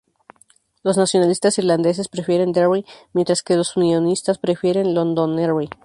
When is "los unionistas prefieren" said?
3.55-4.95